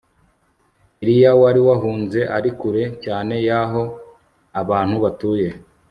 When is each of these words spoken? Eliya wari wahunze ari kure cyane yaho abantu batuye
Eliya 1.01 1.31
wari 1.41 1.61
wahunze 1.67 2.19
ari 2.37 2.49
kure 2.59 2.83
cyane 3.03 3.35
yaho 3.47 3.83
abantu 4.61 4.95
batuye 5.03 5.47